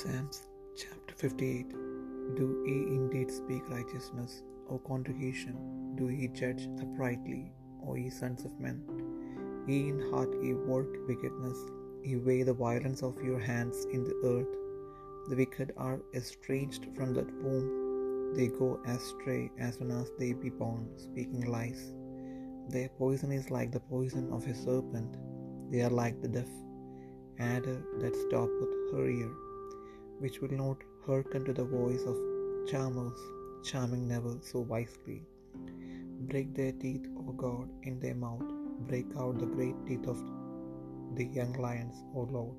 Psalms 0.00 0.48
chapter 0.74 1.14
58 1.14 1.72
Do 2.34 2.64
ye 2.66 2.76
indeed 2.98 3.30
speak 3.30 3.68
righteousness, 3.68 4.42
O 4.70 4.78
congregation? 4.78 5.56
Do 5.96 6.08
ye 6.08 6.28
judge 6.28 6.62
uprightly, 6.80 7.52
O 7.86 7.96
ye 7.96 8.08
sons 8.08 8.46
of 8.46 8.58
men? 8.58 8.78
Ye 9.68 9.90
in 9.90 10.00
heart 10.10 10.32
ye 10.42 10.54
work 10.54 10.88
wickedness, 11.06 11.58
ye 12.02 12.16
weigh 12.16 12.44
the 12.44 12.54
violence 12.54 13.02
of 13.02 13.22
your 13.22 13.38
hands 13.38 13.84
in 13.92 14.04
the 14.04 14.16
earth. 14.24 14.54
The 15.28 15.36
wicked 15.36 15.74
are 15.76 16.00
estranged 16.14 16.86
from 16.96 17.12
the 17.12 17.26
womb, 17.42 18.32
they 18.34 18.46
go 18.46 18.80
astray 18.86 19.50
as 19.58 19.74
soon 19.74 19.90
as 19.90 20.10
they 20.18 20.32
be 20.32 20.48
born, 20.48 20.88
speaking 20.96 21.42
lies. 21.42 21.92
Their 22.70 22.88
poison 22.88 23.32
is 23.32 23.50
like 23.50 23.70
the 23.70 23.80
poison 23.80 24.32
of 24.32 24.46
a 24.46 24.54
serpent, 24.54 25.18
they 25.70 25.82
are 25.82 25.90
like 25.90 26.22
the 26.22 26.34
deaf 26.38 26.48
adder 27.38 27.82
that 28.00 28.16
stoppeth 28.16 28.74
her 28.92 29.06
ear, 29.06 29.30
which 30.22 30.40
will 30.40 30.56
not 30.64 30.78
hearken 31.06 31.44
to 31.44 31.52
the 31.58 31.64
voice 31.64 32.04
of 32.12 32.16
charmers, 32.70 33.20
charming 33.68 34.06
never 34.14 34.32
so 34.50 34.60
wisely. 34.60 35.20
Break 36.32 36.48
their 36.54 36.72
teeth, 36.72 37.06
O 37.20 37.32
God, 37.44 37.68
in 37.82 37.94
their 38.00 38.18
mouth, 38.26 38.48
break 38.90 39.06
out 39.18 39.38
the 39.38 39.46
great 39.46 39.78
teeth 39.86 40.06
of 40.06 40.20
the 41.16 41.26
young 41.38 41.54
lions, 41.66 41.96
O 42.14 42.22
Lord. 42.36 42.58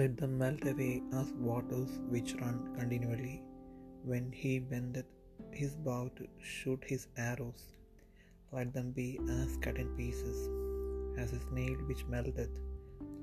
Let 0.00 0.16
them 0.20 0.38
melt 0.38 0.64
away 0.72 1.02
as 1.20 1.32
waters 1.32 1.92
which 2.14 2.34
run 2.40 2.58
continually, 2.78 3.36
when 4.10 4.26
he 4.40 4.52
bendeth 4.72 5.10
his 5.60 5.76
bow 5.88 6.02
to 6.16 6.26
shoot 6.40 6.82
his 6.92 7.06
arrows. 7.28 7.62
Let 8.52 8.72
them 8.72 8.90
be 8.92 9.08
as 9.28 9.56
cut 9.64 9.78
in 9.84 9.88
pieces, 10.00 10.38
as 11.22 11.32
a 11.32 11.40
snail 11.48 11.78
which 11.88 12.04
melteth. 12.06 12.56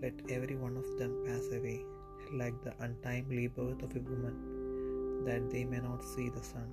Let 0.02 0.14
every 0.30 0.56
one 0.56 0.78
of 0.78 0.98
them 1.00 1.23
pass 1.26 1.48
away, 1.52 1.84
like 2.31 2.62
the 2.64 2.73
untimely 2.80 3.48
birth 3.48 3.81
of 3.81 3.95
a 3.95 4.00
woman, 4.00 5.23
that 5.26 5.50
they 5.50 5.64
may 5.64 5.80
not 5.80 6.03
see 6.03 6.30
the 6.30 6.44
sun, 6.44 6.70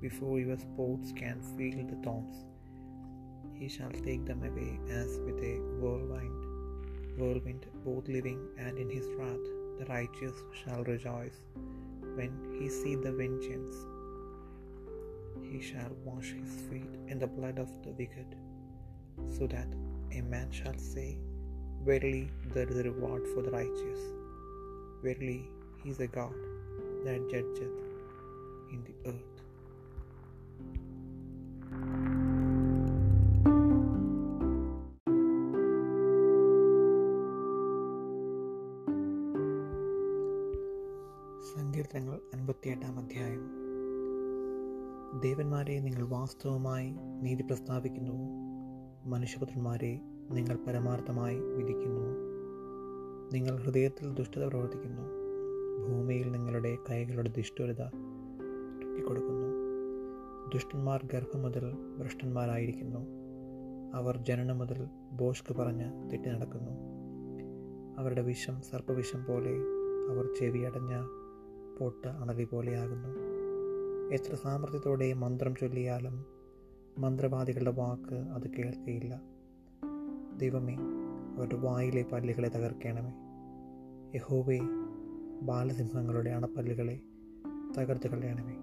before 0.00 0.38
your 0.38 0.58
sports 0.58 1.12
can 1.16 1.40
feel 1.56 1.84
the 1.86 1.96
thorns. 2.04 2.44
He 3.54 3.68
shall 3.68 3.90
take 3.90 4.24
them 4.24 4.42
away 4.44 4.78
as 4.88 5.18
with 5.24 5.42
a 5.42 5.58
whirlwind, 5.80 7.18
whirlwind, 7.18 7.66
both 7.84 8.08
living 8.08 8.40
and 8.56 8.78
in 8.78 8.88
his 8.88 9.06
wrath. 9.18 9.48
The 9.78 9.86
righteous 9.86 10.36
shall 10.52 10.84
rejoice 10.84 11.40
when 12.14 12.32
he 12.58 12.68
see 12.68 12.94
the 12.94 13.12
vengeance. 13.12 13.74
He 15.50 15.60
shall 15.60 15.90
wash 16.04 16.32
his 16.32 16.54
feet 16.68 16.94
in 17.08 17.18
the 17.18 17.26
blood 17.26 17.58
of 17.58 17.70
the 17.82 17.90
wicked, 17.90 18.36
so 19.36 19.46
that 19.48 19.68
a 20.12 20.20
man 20.22 20.50
shall 20.50 20.78
say, 20.78 21.18
Verily, 21.82 22.30
there 22.54 22.68
is 22.68 22.76
a 22.76 22.82
reward 22.82 23.26
for 23.34 23.42
the 23.42 23.50
righteous. 23.50 24.00
Verily, 25.02 25.48
he 25.82 25.90
is 25.90 26.00
a 26.00 26.06
God 26.06 26.34
that 27.04 27.20
judgeth 27.30 27.78
in 28.70 28.84
the 28.84 28.94
earth. 29.08 29.26
സങ്കീർത്തനങ്ങൾ 41.50 42.16
അൻപത്തിയെട്ടാം 42.34 42.98
അധ്യായം 42.98 43.44
ദേവന്മാരെ 45.20 45.80
നിങ്ങൾ 45.80 46.04
വാസ്തവമായി 46.08 46.90
നീതി 47.22 47.42
പ്രസ്താവിക്കുന്നു 47.42 48.16
മനുഷ്യപുത്രന്മാരെ 49.10 49.94
നിങ്ങൾ 50.32 50.58
പരമാർത്ഥമായി 50.66 51.38
വിധിക്കുന്നു. 51.38 52.06
നിങ്ങൾ 53.32 53.56
ഹൃദയത്തിൽ 53.56 54.14
ദുഷ്ടത 54.14 54.44
പ്രവർത്തിക്കുന്നു. 54.46 55.02
ഭൂമിയിൽ 55.86 56.32
നിങ്ങളുടെ 56.32 56.78
കൈകളുടെ 56.90 57.30
ദുഷ്ടത 57.30 57.82
കൊടുക്കുന്നു 59.08 59.46
ദുഷ്ടന്മാർ 60.54 61.08
ഗർഭം 61.12 61.42
മുതൽ 61.42 61.74
ഭ്രഷ്ടന്മാരായിരിക്കുന്നു. 61.98 62.98
അവർ 63.94 64.16
ജനനം 64.16 64.58
മുതൽ 64.58 64.88
ബോഷ്ക്ക് 65.12 65.56
പറഞ്ഞ് 65.56 66.10
തെറ്റി 66.10 66.28
നടക്കുന്നു. 66.28 66.70
അവരുടെ 67.98 68.22
വിഷം 68.22 68.60
സർപ്പവിഷം 68.60 69.24
പോലെ 69.24 69.54
അവർ 70.10 70.34
ചെവിയടഞ്ഞ 70.40 70.94
പൊട്ട 71.80 72.06
അണവി 72.06 72.44
പോലെയാകുന്നു 72.44 73.08
എത്ര 74.14 74.34
സാമർഥ്യത്തോടെ 74.34 75.12
മന്ത്രം 75.12 75.54
ചൊല്ലിയാലും 75.54 76.24
മന്ത്രവാദികളുടെ 76.98 77.70
വാക്ക് 77.70 78.14
അത് 78.14 78.50
കേൾക്കുകയില്ല 78.50 79.39
ദൈവമേ 80.40 80.76
അവരുടെ 81.36 81.56
വായിലെ 81.56 82.02
പല്ലുകളെ 82.02 82.48
തകർക്കണമേ. 82.48 83.12
യഹോവേ 84.14 84.60
ബാലസിംഹങ്ങളുടെ 85.42 86.30
അണപ്പല്ലുകളെ 86.30 87.00
തകർത്ത് 87.78 88.08
കളയണമേ. 88.08 88.56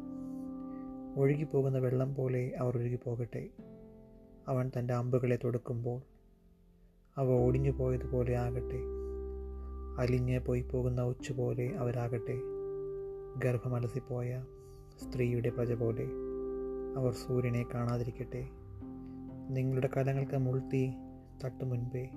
ഒഴുകിപ്പോകുന്ന 1.21 1.77
വെള്ളം 1.77 2.15
പോലെ 2.15 2.51
അവർ 2.59 2.77
ഒഴുകിപ്പോകട്ടെ. 2.77 3.49
അവൻ 4.47 4.71
തന്റെ 4.79 4.93
അമ്പുകളെ 4.93 5.39
തൊടുക്കുമ്പോൾ 5.43 6.01
അവ 7.17 7.27
ഒടിഞ്ഞു 7.27 7.71
പോയതുപോലെ 7.71 8.38
ആകട്ടെ. 8.38 8.79
അലിഞ്ഞ് 9.99 10.39
പോയി 10.39 10.61
പോകുന്ന 10.61 11.01
ഉച്ചുപോലെ 11.01 11.75
അവരാകട്ടെ. 11.77 12.39
ഗർഭമലസിപ്പോയ 13.38 14.45
സ്ത്രീയുടെ 14.97 15.49
പ്രജ 15.49 15.73
പോലെ 15.73 16.07
അവർ 16.97 17.13
സൂര്യനെ 17.13 17.65
കാണാതിരിക്കട്ടെ. 17.73 18.47
നിങ്ങളുടെ 19.49 19.89
കലങ്ങൾക്ക് 19.97 20.38
മുൾത്തി 20.38 20.94
തട്ടു 21.46 21.64
മുൻപേ 21.64 22.09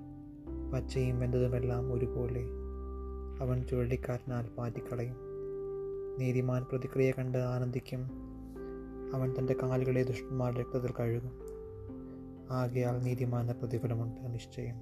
പച്ചയും 0.73 1.19
വെന്തതുമെല്ലാം 1.19 1.93
ഒരുപോലെ 1.93 2.43
അവൻ 3.39 3.63
ചുഴലിക്കാറ്റിനാൽ 3.63 4.47
പാറ്റിക്കളയും 4.47 5.15
നീതിമാൻ 6.19 6.63
പ്രതിക്രിയ 6.63 7.11
കണ്ട് 7.11 7.37
ആനന്ദിക്കും. 7.37 8.11
അവൻ 9.13 9.33
തന്റെ 9.39 9.55
കാലുകളെ 9.63 10.03
ദുഷ്ടന്മാരുടെ 10.03 10.59
രക്തത്തിൽ 10.59 10.91
കഴുകും. 10.99 11.31
ആകയാൽ 12.51 13.01
നീതിമാന 13.01 13.51
പ്രതിഫലമുണ്ട് 13.51 14.33
നിശ്ചയം. 14.33 14.75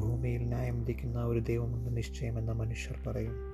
ഭൂമിയിൽ 0.00 0.42
ന്യായം 0.42 0.80
വിധിക്കുന്ന 0.80 1.24
ഒരു 1.24 1.38
ദൈവമുണ്ട് 1.38 1.96
നിശ്ചയമെന്ന് 1.96 2.52
മനുഷ്യർ 2.52 2.98
പറയും. 3.06 3.53